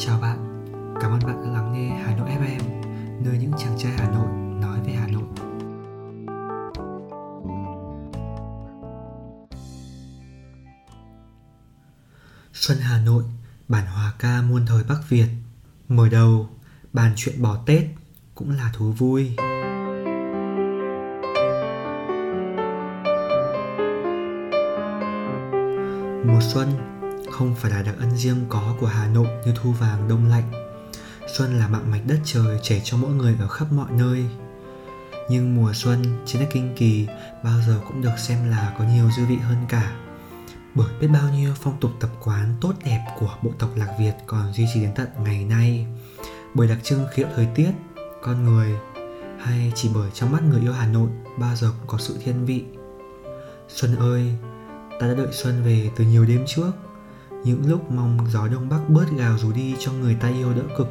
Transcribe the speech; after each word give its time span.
Chào 0.00 0.18
bạn, 0.20 0.64
cảm 1.00 1.10
ơn 1.10 1.20
bạn 1.26 1.42
đã 1.44 1.50
lắng 1.50 1.72
nghe 1.72 1.88
Hà 1.88 2.16
Nội 2.16 2.28
FM, 2.28 2.60
nơi 3.24 3.38
những 3.38 3.52
chàng 3.58 3.78
trai 3.78 3.92
Hà 3.92 4.10
Nội 4.10 4.28
nói 4.60 4.78
về 4.86 4.92
Hà 4.92 5.06
Nội. 5.06 5.22
Xuân 12.52 12.78
Hà 12.80 13.00
Nội, 13.00 13.24
bản 13.68 13.86
hòa 13.86 14.12
ca 14.18 14.42
muôn 14.42 14.66
thời 14.66 14.84
Bắc 14.88 14.98
Việt. 15.08 15.28
Mở 15.88 16.08
đầu, 16.08 16.48
bàn 16.92 17.12
chuyện 17.16 17.42
bỏ 17.42 17.56
Tết 17.66 17.82
cũng 18.34 18.50
là 18.50 18.70
thú 18.74 18.92
vui. 18.92 19.36
Mùa 26.24 26.40
xuân 26.40 26.97
không 27.32 27.54
phải 27.54 27.70
là 27.70 27.82
đặc 27.82 27.94
ân 27.98 28.16
riêng 28.16 28.46
có 28.48 28.74
của 28.80 28.86
Hà 28.86 29.06
Nội 29.08 29.28
như 29.46 29.52
thu 29.56 29.72
vàng 29.72 30.08
đông 30.08 30.28
lạnh. 30.28 30.50
Xuân 31.36 31.58
là 31.58 31.68
mạng 31.68 31.90
mạch 31.90 32.02
đất 32.06 32.18
trời 32.24 32.58
chảy 32.62 32.80
cho 32.84 32.96
mỗi 32.96 33.10
người 33.10 33.36
ở 33.40 33.48
khắp 33.48 33.72
mọi 33.72 33.90
nơi. 33.90 34.24
Nhưng 35.30 35.56
mùa 35.56 35.72
xuân 35.74 36.02
trên 36.26 36.42
đất 36.42 36.48
kinh 36.52 36.74
kỳ 36.76 37.06
bao 37.44 37.60
giờ 37.66 37.80
cũng 37.88 38.02
được 38.02 38.18
xem 38.18 38.50
là 38.50 38.74
có 38.78 38.84
nhiều 38.84 39.10
dư 39.16 39.26
vị 39.26 39.36
hơn 39.36 39.56
cả. 39.68 39.92
Bởi 40.74 40.88
biết 41.00 41.08
bao 41.08 41.28
nhiêu 41.32 41.52
phong 41.60 41.80
tục 41.80 41.90
tập 42.00 42.10
quán 42.20 42.54
tốt 42.60 42.72
đẹp 42.84 43.04
của 43.18 43.36
bộ 43.42 43.50
tộc 43.58 43.70
Lạc 43.76 43.96
Việt 43.98 44.12
còn 44.26 44.52
duy 44.52 44.66
trì 44.74 44.80
đến 44.80 44.90
tận 44.94 45.08
ngày 45.24 45.44
nay. 45.44 45.86
Bởi 46.54 46.68
đặc 46.68 46.78
trưng 46.82 47.06
khí 47.12 47.22
hậu 47.22 47.32
thời 47.36 47.46
tiết, 47.54 47.70
con 48.22 48.44
người 48.44 48.76
hay 49.40 49.72
chỉ 49.74 49.90
bởi 49.94 50.10
trong 50.14 50.32
mắt 50.32 50.42
người 50.42 50.60
yêu 50.60 50.72
Hà 50.72 50.86
Nội 50.86 51.08
bao 51.38 51.56
giờ 51.56 51.72
cũng 51.78 51.86
có 51.86 51.98
sự 51.98 52.18
thiên 52.24 52.44
vị. 52.46 52.64
Xuân 53.68 53.96
ơi, 53.96 54.32
ta 55.00 55.06
đã 55.06 55.14
đợi 55.14 55.28
xuân 55.32 55.62
về 55.62 55.90
từ 55.96 56.04
nhiều 56.04 56.24
đêm 56.24 56.44
trước 56.46 56.70
những 57.44 57.66
lúc 57.66 57.90
mong 57.90 58.18
gió 58.30 58.48
đông 58.48 58.68
bắc 58.68 58.88
bớt 58.88 59.06
gào 59.16 59.38
rú 59.38 59.52
đi 59.52 59.74
cho 59.78 59.92
người 59.92 60.14
ta 60.14 60.28
yêu 60.28 60.54
đỡ 60.54 60.62
cực, 60.78 60.88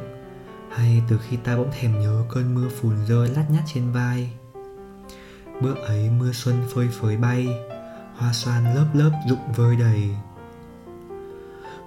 hay 0.70 1.02
từ 1.08 1.18
khi 1.28 1.36
ta 1.36 1.56
bỗng 1.56 1.70
thèm 1.80 2.00
nhớ 2.00 2.24
cơn 2.28 2.54
mưa 2.54 2.68
phùn 2.80 3.06
rơi 3.06 3.28
lát 3.28 3.44
nhát 3.50 3.62
trên 3.66 3.92
vai. 3.92 4.32
Bữa 5.60 5.74
ấy 5.74 6.10
mưa 6.10 6.32
xuân 6.32 6.62
phơi 6.74 6.88
phới 7.00 7.16
bay, 7.16 7.48
hoa 8.16 8.32
xoan 8.32 8.74
lớp 8.74 8.86
lớp 8.94 9.10
rụng 9.28 9.52
vơi 9.56 9.76
đầy. 9.76 10.10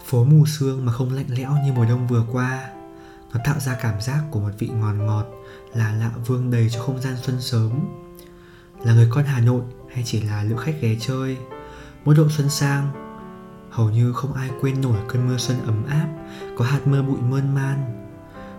Phố 0.05 0.23
mù 0.23 0.45
sương 0.45 0.86
mà 0.86 0.91
không 0.91 1.14
lạnh 1.14 1.25
lẽo 1.30 1.52
như 1.66 1.73
mùa 1.73 1.86
đông 1.86 2.08
vừa 2.08 2.23
qua, 2.31 2.69
nó 3.33 3.39
tạo 3.45 3.59
ra 3.59 3.77
cảm 3.81 4.02
giác 4.02 4.23
của 4.31 4.39
một 4.39 4.52
vị 4.59 4.67
ngọt 4.67 4.93
ngọt, 4.93 5.25
là 5.73 5.93
lạ 5.93 6.11
vương 6.25 6.52
đầy 6.52 6.69
cho 6.69 6.81
không 6.81 7.02
gian 7.02 7.16
xuân 7.21 7.41
sớm. 7.41 7.71
Là 8.83 8.93
người 8.93 9.08
con 9.11 9.23
hà 9.23 9.39
nội 9.39 9.61
hay 9.93 10.03
chỉ 10.05 10.21
là 10.21 10.43
lữ 10.43 10.55
khách 10.58 10.75
ghé 10.81 10.95
chơi, 10.99 11.38
mỗi 12.05 12.16
độ 12.16 12.30
xuân 12.30 12.49
sang 12.49 13.11
hầu 13.72 13.89
như 13.89 14.14
không 14.14 14.33
ai 14.33 14.50
quên 14.61 14.81
nổi 14.81 14.97
cơn 15.08 15.27
mưa 15.27 15.38
xuân 15.38 15.58
ấm 15.66 15.86
áp, 15.88 16.08
có 16.58 16.66
hạt 16.66 16.88
mưa 16.88 17.02
bụi 17.02 17.22
mơn 17.22 17.55
man. 17.55 18.08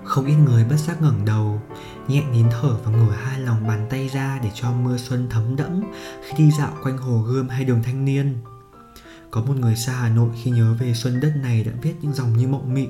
Không 0.04 0.26
ít 0.26 0.34
người 0.34 0.64
bất 0.64 0.76
giác 0.76 1.02
ngẩng 1.02 1.24
đầu, 1.24 1.62
nhẹ 2.08 2.22
nín 2.32 2.46
thở 2.50 2.76
và 2.84 2.90
ngửa 2.90 3.12
hai 3.12 3.40
lòng 3.40 3.66
bàn 3.66 3.86
tay 3.90 4.08
ra 4.08 4.38
để 4.42 4.50
cho 4.54 4.72
mưa 4.72 4.96
xuân 4.96 5.26
thấm 5.30 5.56
đẫm 5.56 5.82
khi 6.22 6.34
đi 6.38 6.50
dạo 6.58 6.72
quanh 6.82 6.98
hồ 6.98 7.22
gươm 7.22 7.48
hay 7.48 7.64
đường 7.64 7.82
thanh 7.82 8.04
niên. 8.04 8.38
Có 9.30 9.42
một 9.42 9.56
người 9.56 9.76
xa 9.76 9.92
hà 9.92 10.08
nội 10.08 10.30
khi 10.42 10.50
nhớ 10.50 10.74
về 10.78 10.94
xuân 10.94 11.20
đất 11.20 11.32
này 11.42 11.64
đã 11.64 11.72
viết 11.82 11.94
những 12.02 12.12
dòng 12.12 12.36
như 12.36 12.48
mộng 12.48 12.74
mị. 12.74 12.88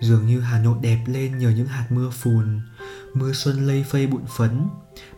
Dường 0.00 0.26
như 0.26 0.40
hà 0.40 0.58
nội 0.58 0.78
đẹp 0.80 1.04
lên 1.06 1.38
nhờ 1.38 1.50
những 1.50 1.66
hạt 1.66 1.86
mưa 1.90 2.10
phùn, 2.10 2.60
mưa 3.14 3.32
xuân 3.32 3.66
lây 3.66 3.84
phây 3.90 4.06
bụi 4.06 4.22
phấn, 4.36 4.68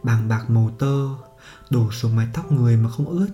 bàng 0.03 0.29
bạc 0.29 0.51
màu 0.51 0.71
tơ, 0.79 1.09
đổ 1.71 1.91
xuống 1.91 2.17
mái 2.17 2.27
tóc 2.33 2.53
người 2.53 2.77
mà 2.77 2.91
không 2.91 3.07
ướt. 3.07 3.29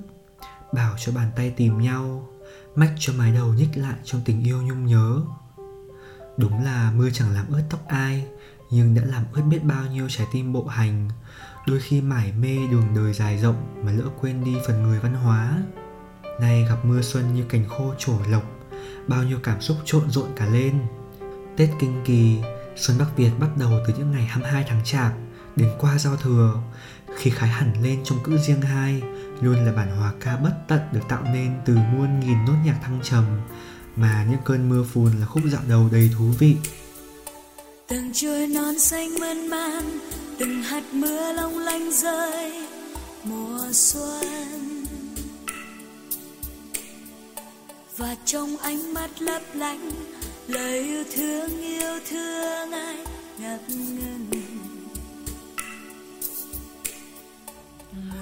Bảo 0.73 0.95
cho 0.99 1.13
bàn 1.13 1.31
tay 1.37 1.51
tìm 1.51 1.79
nhau 1.79 2.29
mách 2.77 2.93
cho 2.99 3.13
mái 3.19 3.33
đầu 3.33 3.55
nhích 3.55 3.77
lại 3.77 3.95
trong 4.05 4.21
tình 4.25 4.45
yêu 4.45 4.63
nhung 4.63 4.87
nhớ. 4.87 5.21
Đúng 6.37 6.65
là 6.65 6.93
mưa 6.97 7.11
chẳng 7.13 7.35
làm 7.35 7.47
ướt 7.49 7.63
tóc 7.71 7.81
ai, 7.89 8.27
nhưng 8.71 8.95
đã 8.95 9.03
làm 9.05 9.25
ướt 9.33 9.43
biết 9.43 9.65
bao 9.65 9.87
nhiêu 9.87 10.09
trái 10.09 10.27
tim 10.33 10.53
bộ 10.53 10.67
hành. 10.67 11.09
Đôi 11.67 11.81
khi 11.81 12.01
mải 12.01 12.33
mê 12.33 12.59
đường 12.71 12.95
đời 12.97 13.13
dài 13.13 13.39
rộng 13.39 13.83
mà 13.85 13.93
lỡ 13.93 14.05
quên 14.21 14.45
đi 14.45 14.55
phần 14.67 14.83
người 14.83 14.99
văn 14.99 15.15
hóa. 15.15 15.63
Nay 16.41 16.65
gặp 16.69 16.85
mưa 16.85 17.03
xuân 17.03 17.35
như 17.35 17.45
cành 17.49 17.69
khô 17.69 17.95
trổ 17.99 18.13
lộc, 18.29 18.43
bao 19.09 19.23
nhiêu 19.23 19.39
cảm 19.43 19.61
xúc 19.61 19.77
trộn 19.85 20.11
rộn 20.11 20.29
cả 20.37 20.47
lên. 20.47 20.79
Tết 21.57 21.71
kinh 21.81 22.03
kỳ, 22.05 22.39
xuân 22.77 22.99
bắc 22.99 23.17
việt 23.17 23.31
bắt 23.41 23.49
đầu 23.59 23.71
từ 23.87 23.95
những 23.99 24.11
ngày 24.11 24.25
22 24.25 24.65
tháng 24.69 24.85
chạp, 24.85 25.13
đến 25.57 25.71
qua 25.79 25.99
giao 25.99 26.17
thừa. 26.17 26.63
Khi 27.17 27.31
khái 27.31 27.49
hẳn 27.49 27.83
lên 27.83 28.01
trong 28.05 28.19
cữ 28.25 28.39
riêng 28.39 28.61
hai 28.61 29.03
luôn 29.41 29.67
là 29.67 29.73
bản 29.73 29.97
hòa 29.97 30.13
ca 30.21 30.37
bất 30.37 30.55
tận 30.69 30.81
được 30.93 31.01
tạo 31.09 31.23
nên 31.33 31.55
từ 31.65 31.75
muôn 31.75 32.21
nghìn 32.21 32.45
nốt 32.47 32.57
nhạc 32.65 32.79
thăng 32.83 33.01
trầm, 33.03 33.25
mà 33.97 34.27
những 34.31 34.41
cơn 34.45 34.69
mưa 34.69 34.85
phùn 34.93 35.13
là 35.21 35.27
khúc 35.27 35.43
dạo 35.53 35.63
đầu 35.69 35.89
đầy 35.93 36.11
thú 36.19 36.25
vị. 36.39 36.57
Từng 37.89 38.13
chuối 38.13 38.47
non 38.47 38.79
xanh 38.79 39.15
mơn 39.21 39.49
man, 39.49 39.85
từng 40.39 40.63
hạt 40.63 40.83
mưa 40.93 41.33
long 41.33 41.59
lanh 41.59 41.93
rơi 41.93 42.67
mùa 43.25 43.73
xuân. 43.73 44.25
Và 47.97 48.17
trong 48.25 48.57
ánh 48.57 48.95
mắt 48.95 49.23
lấp 49.23 49.43
lánh, 49.55 49.91
lời 50.47 50.79
yêu 50.79 51.05
thương 51.15 51.61
yêu 51.61 51.99
thương 52.11 52.73
ai 52.73 52.97
ngập 53.39 53.61
ngừng. 53.69 54.26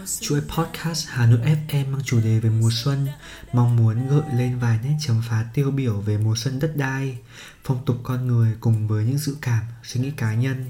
Chuỗi 0.06 0.40
podcast 0.40 1.08
Hà 1.08 1.26
Nội 1.26 1.40
FM 1.68 1.90
mang 1.90 2.02
chủ 2.04 2.20
đề 2.20 2.40
về 2.40 2.50
mùa 2.50 2.70
xuân, 2.72 3.08
mong 3.52 3.76
muốn 3.76 4.08
gợi 4.08 4.22
lên 4.34 4.58
vài 4.58 4.78
nét 4.84 4.96
chấm 5.00 5.22
phá 5.28 5.44
tiêu 5.54 5.70
biểu 5.70 6.00
về 6.00 6.18
mùa 6.18 6.36
xuân 6.36 6.58
đất 6.58 6.76
đai, 6.76 7.18
phong 7.64 7.84
tục 7.84 7.96
con 8.02 8.26
người 8.26 8.54
cùng 8.60 8.88
với 8.88 9.04
những 9.04 9.18
dự 9.18 9.36
cảm, 9.40 9.62
suy 9.82 10.00
nghĩ 10.00 10.10
cá 10.10 10.34
nhân. 10.34 10.64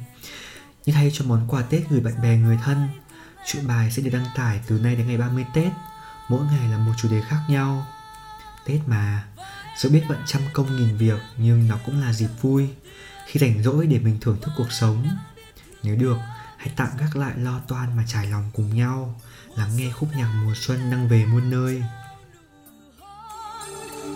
Như 0.87 0.93
thay 0.93 1.11
cho 1.15 1.25
món 1.25 1.49
quà 1.49 1.63
Tết 1.63 1.83
gửi 1.91 2.01
bạn 2.01 2.23
bè 2.23 2.37
người 2.37 2.59
thân, 2.65 2.89
chuỗi 3.47 3.63
bài 3.63 3.91
sẽ 3.91 4.03
được 4.03 4.11
đăng 4.13 4.27
tải 4.37 4.61
từ 4.67 4.79
nay 4.79 4.97
đến 4.97 5.07
ngày 5.07 5.17
30 5.17 5.45
Tết, 5.55 5.73
mỗi 6.29 6.47
ngày 6.47 6.69
là 6.71 6.79
một 6.79 6.93
chủ 7.03 7.09
đề 7.09 7.21
khác 7.29 7.41
nhau. 7.49 7.87
Tết 8.67 8.81
mà, 8.87 9.25
dù 9.79 9.91
biết 9.91 10.03
bận 10.09 10.19
trăm 10.27 10.43
công 10.53 10.77
nghìn 10.77 10.97
việc 10.97 11.21
nhưng 11.37 11.69
nó 11.69 11.79
cũng 11.87 12.01
là 12.01 12.13
dịp 12.13 12.31
vui, 12.41 12.69
khi 13.27 13.41
rảnh 13.41 13.63
rỗi 13.63 13.87
để 13.87 13.99
mình 13.99 14.19
thưởng 14.21 14.39
thức 14.43 14.51
cuộc 14.57 14.73
sống. 14.73 15.09
Nếu 15.83 15.97
được, 15.97 16.17
hãy 16.65 16.73
tạm 16.77 16.89
gác 16.99 17.17
lại 17.17 17.33
lo 17.37 17.61
toan 17.69 17.97
mà 17.97 18.05
trải 18.07 18.27
lòng 18.27 18.51
cùng 18.55 18.77
nhau. 18.77 19.21
Lắng 19.57 19.71
nghe 19.77 19.91
khúc 19.91 20.09
nhạc 20.17 20.43
mùa 20.45 20.53
xuân 20.55 20.91
đang 20.91 21.09
về 21.09 21.27
muôn 21.27 21.51
nơi. 21.51 21.83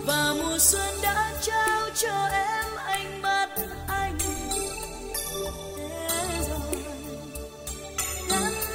Và 0.05 0.33
mùa 0.33 0.57
xuân 0.59 0.89
đã 1.03 1.33
trao 1.41 1.89
cho 1.95 2.29
em 2.31 2.65
ánh 2.85 3.21
mắt 3.21 3.49
anh. 3.87 4.17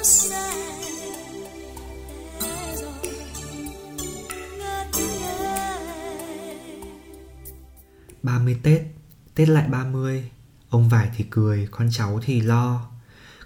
Xa 0.03 0.51
ngây 2.41 2.55
30 8.23 8.59
Tết, 8.63 8.81
Tết 9.35 9.49
lại 9.49 9.67
30 9.67 10.31
Ông 10.69 10.89
vải 10.89 11.09
thì 11.15 11.25
cười, 11.29 11.67
con 11.71 11.89
cháu 11.91 12.19
thì 12.23 12.41
lo 12.41 12.94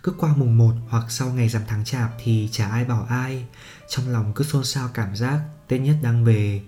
cứ 0.04 0.14
qua 0.18 0.34
mùng 0.36 0.58
1 0.58 0.74
hoặc 0.90 1.06
sau 1.10 1.34
ngày 1.34 1.50
rằm 1.50 1.62
tháng 1.68 1.86
chạp 1.86 2.10
thì 2.24 2.50
chả 2.52 2.70
ai 2.70 2.86
bảo 2.86 3.06
ai. 3.10 3.46
Trong 3.90 4.10
lòng 4.10 4.32
cứ 4.36 4.44
xôn 4.44 4.64
xao 4.64 4.90
cảm 4.94 5.16
giác, 5.16 5.40
Tết 5.68 5.82
nhất 5.82 5.96
đang 6.04 6.26
về. 6.26 6.62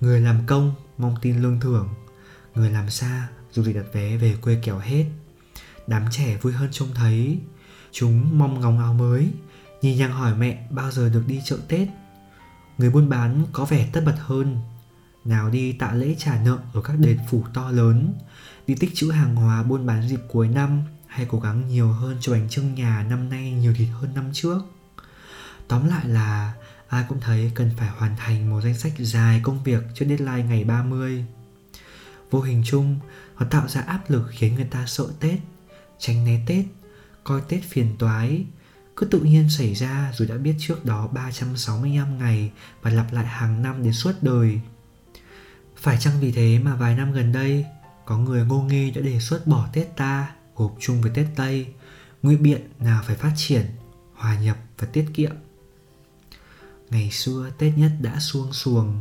Người 0.00 0.20
làm 0.20 0.46
công, 0.46 0.74
mong 0.98 1.14
tin 1.22 1.42
lương 1.42 1.60
thưởng. 1.60 1.88
Người 2.54 2.70
làm 2.70 2.90
xa, 2.90 3.28
dù 3.52 3.62
gì 3.62 3.72
đặt 3.72 3.84
vé 3.92 4.16
về 4.16 4.36
quê 4.42 4.58
kéo 4.62 4.78
hết. 4.78 5.04
Đám 5.86 6.04
trẻ 6.10 6.36
vui 6.42 6.52
hơn 6.52 6.68
trông 6.72 6.88
thấy. 6.94 7.38
Chúng 7.92 8.38
mong 8.38 8.60
ngóng 8.60 8.78
áo 8.78 8.94
mới. 8.94 9.30
Nhìn 9.82 9.98
nhằng 9.98 10.12
hỏi 10.12 10.34
mẹ 10.34 10.66
bao 10.70 10.90
giờ 10.90 11.08
được 11.08 11.22
đi 11.26 11.40
chợ 11.44 11.58
Tết. 11.68 11.88
Người 12.78 12.90
buôn 12.90 13.08
bán 13.08 13.44
có 13.52 13.64
vẻ 13.64 13.88
tất 13.92 14.02
bật 14.06 14.16
hơn. 14.18 14.56
Nào 15.24 15.50
đi 15.50 15.72
tạ 15.72 15.92
lễ 15.92 16.14
trả 16.18 16.42
nợ 16.44 16.58
ở 16.72 16.82
các 16.82 16.98
đền 16.98 17.18
phủ 17.30 17.44
to 17.54 17.70
lớn. 17.70 18.14
Đi 18.66 18.74
tích 18.74 18.90
trữ 18.94 19.10
hàng 19.10 19.36
hóa 19.36 19.62
buôn 19.62 19.86
bán 19.86 20.08
dịp 20.08 20.20
cuối 20.28 20.48
năm 20.48 20.82
hay 21.14 21.26
cố 21.30 21.40
gắng 21.40 21.68
nhiều 21.68 21.92
hơn 21.92 22.16
cho 22.20 22.32
bánh 22.32 22.48
trưng 22.48 22.74
nhà 22.74 23.06
năm 23.10 23.28
nay 23.28 23.52
nhiều 23.52 23.74
thịt 23.76 23.88
hơn 23.92 24.14
năm 24.14 24.30
trước. 24.32 24.58
Tóm 25.68 25.88
lại 25.88 26.08
là 26.08 26.54
ai 26.88 27.04
cũng 27.08 27.20
thấy 27.20 27.52
cần 27.54 27.70
phải 27.76 27.88
hoàn 27.88 28.16
thành 28.16 28.50
một 28.50 28.60
danh 28.60 28.78
sách 28.78 28.92
dài 28.98 29.40
công 29.42 29.62
việc 29.62 29.82
trước 29.94 30.06
deadline 30.08 30.44
ngày 30.48 30.64
30 30.64 31.24
Vô 32.30 32.40
hình 32.40 32.62
chung, 32.66 32.98
nó 33.38 33.46
tạo 33.50 33.68
ra 33.68 33.80
áp 33.80 34.10
lực 34.10 34.26
khiến 34.30 34.54
người 34.54 34.64
ta 34.64 34.86
sợ 34.86 35.06
Tết, 35.20 35.38
tránh 35.98 36.24
né 36.24 36.40
Tết, 36.46 36.64
coi 37.24 37.40
Tết 37.48 37.64
phiền 37.64 37.96
toái. 37.98 38.44
Cứ 38.96 39.06
tự 39.06 39.20
nhiên 39.20 39.50
xảy 39.50 39.74
ra 39.74 40.12
rồi 40.14 40.28
đã 40.28 40.36
biết 40.36 40.54
trước 40.58 40.84
đó 40.84 41.06
365 41.06 42.18
ngày 42.18 42.50
và 42.82 42.90
lặp 42.90 43.12
lại 43.12 43.26
hàng 43.26 43.62
năm 43.62 43.82
đến 43.82 43.92
suốt 43.92 44.12
đời. 44.22 44.60
Phải 45.76 45.98
chăng 46.00 46.20
vì 46.20 46.32
thế 46.32 46.58
mà 46.58 46.76
vài 46.76 46.96
năm 46.96 47.12
gần 47.12 47.32
đây, 47.32 47.64
có 48.04 48.18
người 48.18 48.44
ngô 48.44 48.60
nghi 48.62 48.90
đã 48.90 49.00
đề 49.00 49.20
xuất 49.20 49.46
bỏ 49.46 49.68
Tết 49.72 49.96
ta? 49.96 50.34
Gộp 50.56 50.74
chung 50.80 51.00
với 51.00 51.10
Tết 51.14 51.26
Tây, 51.36 51.66
ngụy 52.22 52.36
biện 52.36 52.68
nào 52.78 53.02
phải 53.06 53.16
phát 53.16 53.32
triển, 53.36 53.66
hòa 54.14 54.38
nhập 54.38 54.56
và 54.78 54.86
tiết 54.92 55.06
kiệm. 55.14 55.32
Ngày 56.90 57.10
xưa 57.10 57.50
Tết 57.58 57.72
nhất 57.78 57.92
đã 58.00 58.20
xuông 58.20 58.52
xuồng, 58.52 59.00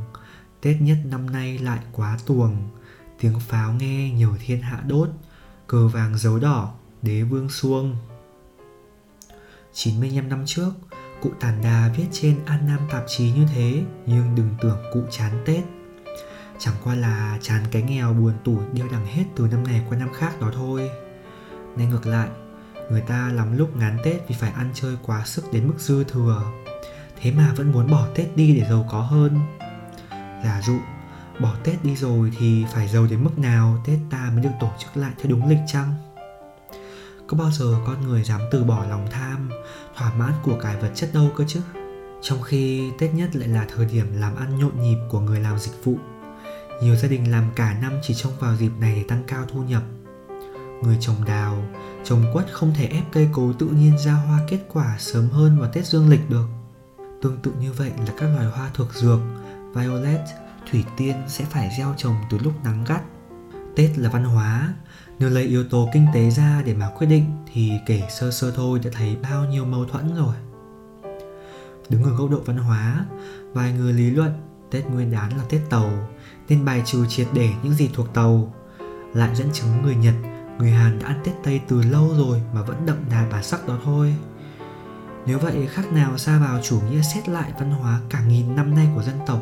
Tết 0.61 0.81
nhất 0.81 0.97
năm 1.05 1.29
nay 1.29 1.57
lại 1.57 1.79
quá 1.91 2.17
tuồng, 2.25 2.69
tiếng 3.19 3.39
pháo 3.39 3.73
nghe 3.73 4.11
nhiều 4.11 4.35
thiên 4.45 4.61
hạ 4.61 4.83
đốt 4.87 5.09
cờ 5.67 5.87
vàng 5.87 6.17
dấu 6.17 6.39
đỏ 6.39 6.73
đế 7.01 7.23
vương 7.23 7.49
xuông. 7.49 7.95
95 9.73 10.29
năm 10.29 10.43
trước 10.45 10.71
cụ 11.21 11.31
tản 11.39 11.61
đà 11.61 11.93
viết 11.97 12.05
trên 12.11 12.39
an 12.45 12.67
nam 12.67 12.79
tạp 12.91 13.03
chí 13.07 13.31
như 13.31 13.45
thế 13.53 13.83
nhưng 14.05 14.35
đừng 14.35 14.49
tưởng 14.61 14.77
cụ 14.93 15.01
chán 15.11 15.43
tết. 15.45 15.63
Chẳng 16.59 16.75
qua 16.83 16.95
là 16.95 17.39
chán 17.41 17.63
cái 17.71 17.81
nghèo 17.81 18.13
buồn 18.13 18.33
tủi 18.43 18.65
điêu 18.73 18.87
đằng 18.91 19.05
hết 19.05 19.23
từ 19.35 19.47
năm 19.47 19.63
này 19.63 19.81
qua 19.89 19.97
năm 19.97 20.13
khác 20.13 20.41
đó 20.41 20.51
thôi. 20.55 20.89
Ngay 21.75 21.87
ngược 21.87 22.05
lại, 22.05 22.29
người 22.91 23.01
ta 23.01 23.29
lắm 23.33 23.57
lúc 23.57 23.75
ngán 23.75 23.97
tết 24.03 24.27
vì 24.27 24.35
phải 24.39 24.51
ăn 24.51 24.71
chơi 24.73 24.97
quá 25.01 25.25
sức 25.25 25.53
đến 25.53 25.67
mức 25.67 25.75
dư 25.77 26.03
thừa. 26.03 26.43
Thế 27.21 27.31
mà 27.31 27.53
vẫn 27.55 27.71
muốn 27.71 27.91
bỏ 27.91 28.07
tết 28.15 28.35
đi 28.35 28.55
để 28.55 28.67
giàu 28.69 28.87
có 28.91 29.01
hơn. 29.01 29.39
Giả 30.43 30.61
dụ, 30.65 30.77
bỏ 31.39 31.55
tết 31.63 31.83
đi 31.83 31.95
rồi 31.95 32.31
thì 32.39 32.65
phải 32.73 32.87
giàu 32.87 33.07
đến 33.09 33.23
mức 33.23 33.39
nào 33.39 33.83
tết 33.85 33.97
ta 34.09 34.31
mới 34.33 34.43
được 34.43 34.49
tổ 34.59 34.71
chức 34.79 34.97
lại 34.97 35.11
theo 35.17 35.31
đúng 35.31 35.49
lịch 35.49 35.59
chăng? 35.67 35.93
Có 37.27 37.37
bao 37.37 37.51
giờ 37.51 37.75
con 37.85 38.07
người 38.07 38.23
dám 38.23 38.41
từ 38.51 38.63
bỏ 38.63 38.85
lòng 38.89 39.07
tham, 39.11 39.49
thỏa 39.95 40.13
mãn 40.13 40.33
của 40.43 40.59
cải 40.59 40.77
vật 40.77 40.91
chất 40.95 41.09
đâu 41.13 41.31
cơ 41.35 41.43
chứ? 41.47 41.61
Trong 42.21 42.41
khi 42.41 42.91
tết 42.99 43.13
nhất 43.13 43.35
lại 43.35 43.47
là 43.47 43.65
thời 43.75 43.85
điểm 43.85 44.19
làm 44.19 44.35
ăn 44.35 44.59
nhộn 44.59 44.81
nhịp 44.81 44.97
của 45.09 45.19
người 45.19 45.39
làm 45.39 45.59
dịch 45.59 45.83
vụ. 45.83 45.97
Nhiều 46.81 46.95
gia 46.95 47.07
đình 47.07 47.31
làm 47.31 47.51
cả 47.55 47.77
năm 47.81 47.93
chỉ 48.01 48.13
trông 48.13 48.33
vào 48.39 48.55
dịp 48.55 48.71
này 48.79 48.95
để 48.95 49.03
tăng 49.07 49.23
cao 49.27 49.45
thu 49.51 49.63
nhập 49.63 49.83
người 50.81 50.97
trồng 50.99 51.25
đào, 51.25 51.63
trồng 52.03 52.25
quất 52.33 52.45
không 52.51 52.73
thể 52.77 52.85
ép 52.85 53.03
cây 53.11 53.29
cối 53.31 53.53
tự 53.59 53.67
nhiên 53.67 53.97
ra 53.97 54.13
hoa 54.13 54.39
kết 54.47 54.59
quả 54.73 54.95
sớm 54.99 55.29
hơn 55.29 55.59
vào 55.59 55.69
tết 55.73 55.85
dương 55.85 56.09
lịch 56.09 56.29
được. 56.29 56.47
Tương 57.21 57.37
tự 57.37 57.51
như 57.59 57.71
vậy 57.71 57.91
là 57.97 58.13
các 58.17 58.25
loài 58.35 58.45
hoa 58.45 58.69
thuộc 58.73 58.93
dược, 58.93 59.19
violet, 59.73 60.21
thủy 60.71 60.85
tiên 60.97 61.15
sẽ 61.27 61.45
phải 61.45 61.69
gieo 61.77 61.93
trồng 61.97 62.15
từ 62.29 62.37
lúc 62.37 62.53
nắng 62.63 62.83
gắt. 62.87 63.01
Tết 63.75 63.97
là 63.97 64.09
văn 64.09 64.23
hóa, 64.23 64.73
nếu 65.19 65.29
lấy 65.29 65.43
yếu 65.43 65.63
tố 65.69 65.89
kinh 65.93 66.07
tế 66.13 66.29
ra 66.29 66.61
để 66.65 66.73
mà 66.73 66.89
quyết 66.97 67.07
định 67.07 67.25
thì 67.53 67.71
kể 67.85 68.01
sơ 68.09 68.31
sơ 68.31 68.51
thôi 68.51 68.79
đã 68.83 68.91
thấy 68.93 69.15
bao 69.15 69.45
nhiêu 69.45 69.65
mâu 69.65 69.85
thuẫn 69.85 70.15
rồi. 70.15 70.35
Đứng 71.89 72.03
ở 72.03 72.15
góc 72.15 72.29
độ 72.29 72.39
văn 72.45 72.57
hóa, 72.57 73.05
vài 73.53 73.73
người 73.73 73.93
lý 73.93 74.11
luận, 74.11 74.31
tết 74.71 74.85
nguyên 74.85 75.11
đán 75.11 75.37
là 75.37 75.43
tết 75.49 75.61
tàu, 75.69 76.09
nên 76.49 76.65
bài 76.65 76.83
trừ 76.85 77.05
triệt 77.09 77.27
để 77.33 77.49
những 77.63 77.73
gì 77.73 77.89
thuộc 77.93 78.13
tàu, 78.13 78.53
lại 79.13 79.35
dẫn 79.35 79.47
chứng 79.53 79.81
người 79.81 79.95
nhật 79.95 80.13
người 80.59 80.71
hàn 80.71 80.99
đã 80.99 81.07
ăn 81.07 81.21
tết 81.23 81.33
tây 81.43 81.61
từ 81.67 81.81
lâu 81.81 82.13
rồi 82.17 82.41
mà 82.53 82.61
vẫn 82.61 82.85
đậm 82.85 82.97
đà 83.11 83.27
bản 83.31 83.43
sắc 83.43 83.67
đó 83.67 83.79
thôi 83.83 84.15
nếu 85.25 85.39
vậy 85.39 85.67
khác 85.67 85.91
nào 85.91 86.17
xa 86.17 86.39
vào 86.39 86.61
chủ 86.63 86.81
nghĩa 86.81 87.01
xét 87.01 87.29
lại 87.29 87.51
văn 87.59 87.71
hóa 87.71 87.99
cả 88.09 88.21
nghìn 88.21 88.55
năm 88.55 88.75
nay 88.75 88.87
của 88.95 89.03
dân 89.03 89.19
tộc 89.27 89.41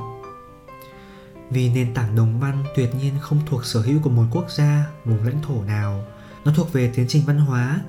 vì 1.51 1.69
nền 1.69 1.93
tảng 1.93 2.15
đồng 2.15 2.39
văn 2.39 2.63
tuyệt 2.75 2.95
nhiên 2.95 3.13
không 3.21 3.39
thuộc 3.45 3.65
sở 3.65 3.81
hữu 3.81 3.99
của 4.01 4.09
một 4.09 4.25
quốc 4.31 4.51
gia, 4.51 4.85
vùng 5.05 5.23
lãnh 5.23 5.41
thổ 5.41 5.63
nào. 5.63 6.05
Nó 6.45 6.53
thuộc 6.55 6.73
về 6.73 6.91
tiến 6.95 7.05
trình 7.09 7.23
văn 7.25 7.37
hóa, 7.37 7.81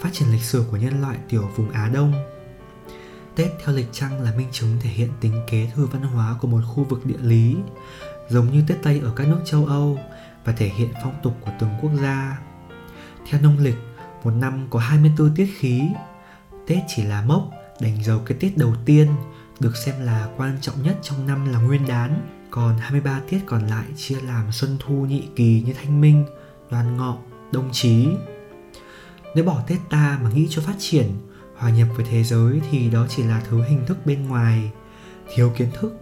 phát 0.00 0.08
triển 0.12 0.32
lịch 0.32 0.42
sử 0.42 0.64
của 0.70 0.76
nhân 0.76 1.00
loại 1.00 1.16
tiểu 1.28 1.50
vùng 1.56 1.70
Á 1.70 1.90
Đông. 1.94 2.12
Tết 3.36 3.48
theo 3.64 3.74
lịch 3.74 3.88
trăng 3.92 4.22
là 4.22 4.32
minh 4.36 4.48
chứng 4.52 4.76
thể 4.80 4.90
hiện 4.90 5.10
tính 5.20 5.40
kế 5.50 5.70
thừa 5.74 5.86
văn 5.86 6.02
hóa 6.02 6.36
của 6.40 6.48
một 6.48 6.60
khu 6.66 6.84
vực 6.84 7.06
địa 7.06 7.18
lý, 7.20 7.56
giống 8.28 8.52
như 8.52 8.62
Tết 8.66 8.82
Tây 8.82 9.00
ở 9.04 9.12
các 9.16 9.28
nước 9.28 9.40
châu 9.44 9.66
Âu 9.66 9.98
và 10.44 10.52
thể 10.52 10.68
hiện 10.68 10.88
phong 11.02 11.14
tục 11.22 11.36
của 11.40 11.50
từng 11.60 11.70
quốc 11.82 11.90
gia. 12.02 12.38
Theo 13.30 13.40
nông 13.40 13.58
lịch, 13.58 13.78
một 14.24 14.30
năm 14.30 14.66
có 14.70 14.78
24 14.78 15.34
tiết 15.34 15.48
khí. 15.58 15.82
Tết 16.66 16.78
chỉ 16.88 17.02
là 17.02 17.22
mốc 17.22 17.50
đánh 17.80 18.04
dấu 18.04 18.18
cái 18.26 18.38
tiết 18.40 18.56
đầu 18.56 18.74
tiên, 18.84 19.08
được 19.60 19.76
xem 19.76 19.94
là 20.00 20.28
quan 20.36 20.58
trọng 20.60 20.82
nhất 20.82 20.96
trong 21.02 21.26
năm 21.26 21.52
là 21.52 21.60
nguyên 21.60 21.86
đán 21.86 22.28
còn 22.50 22.78
23 22.78 23.20
tiết 23.28 23.40
còn 23.46 23.66
lại 23.66 23.84
chia 23.96 24.20
làm 24.20 24.52
xuân 24.52 24.76
thu 24.80 24.94
nhị 24.94 25.22
kỳ 25.36 25.62
như 25.66 25.72
thanh 25.72 26.00
minh, 26.00 26.24
đoan 26.70 26.96
ngọ, 26.96 27.18
đông 27.52 27.68
chí. 27.72 28.08
Nếu 29.34 29.44
bỏ 29.44 29.62
Tết 29.66 29.78
ta 29.90 30.18
mà 30.22 30.30
nghĩ 30.30 30.46
cho 30.50 30.62
phát 30.62 30.76
triển, 30.78 31.06
hòa 31.56 31.70
nhập 31.70 31.88
với 31.96 32.06
thế 32.10 32.24
giới 32.24 32.60
thì 32.70 32.90
đó 32.90 33.06
chỉ 33.08 33.22
là 33.22 33.42
thứ 33.48 33.62
hình 33.62 33.86
thức 33.86 34.06
bên 34.06 34.28
ngoài, 34.28 34.70
thiếu 35.34 35.52
kiến 35.56 35.68
thức, 35.80 36.00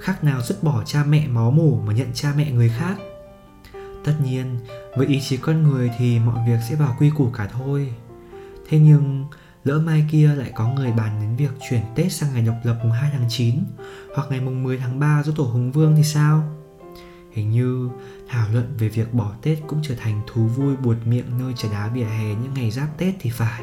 khác 0.00 0.24
nào 0.24 0.42
dứt 0.42 0.62
bỏ 0.62 0.82
cha 0.86 1.04
mẹ 1.04 1.26
máu 1.26 1.50
mủ 1.50 1.80
mà 1.86 1.92
nhận 1.92 2.08
cha 2.14 2.32
mẹ 2.36 2.52
người 2.52 2.72
khác. 2.78 2.96
Tất 4.04 4.14
nhiên, 4.24 4.58
với 4.96 5.06
ý 5.06 5.20
chí 5.20 5.36
con 5.36 5.62
người 5.62 5.90
thì 5.98 6.18
mọi 6.18 6.48
việc 6.48 6.58
sẽ 6.68 6.76
vào 6.76 6.96
quy 6.98 7.10
củ 7.10 7.30
cả 7.30 7.48
thôi. 7.52 7.92
Thế 8.68 8.78
nhưng 8.78 9.24
lỡ 9.64 9.78
mai 9.78 10.04
kia 10.10 10.34
lại 10.34 10.52
có 10.54 10.68
người 10.68 10.92
bàn 10.92 11.20
đến 11.20 11.36
việc 11.36 11.60
chuyển 11.68 11.82
Tết 11.94 12.12
sang 12.12 12.32
ngày 12.32 12.42
độc 12.42 12.56
lập 12.64 12.78
mùng 12.82 12.92
2 12.92 13.10
tháng 13.12 13.26
9 13.28 13.54
hoặc 14.14 14.26
ngày 14.30 14.40
mùng 14.40 14.62
10 14.62 14.78
tháng 14.78 15.00
3 15.00 15.22
do 15.22 15.32
tổ 15.36 15.44
Hùng 15.44 15.72
Vương 15.72 15.96
thì 15.96 16.02
sao? 16.02 16.42
Hình 17.32 17.50
như 17.50 17.90
thảo 18.28 18.48
luận 18.52 18.74
về 18.78 18.88
việc 18.88 19.14
bỏ 19.14 19.32
Tết 19.42 19.58
cũng 19.66 19.80
trở 19.82 19.94
thành 19.94 20.20
thú 20.26 20.46
vui 20.46 20.76
buột 20.76 20.96
miệng 21.04 21.38
nơi 21.38 21.52
trà 21.56 21.68
đá 21.72 21.88
vỉa 21.88 22.04
hè 22.04 22.24
những 22.24 22.54
ngày 22.54 22.70
giáp 22.70 22.98
Tết 22.98 23.14
thì 23.20 23.30
phải. 23.30 23.62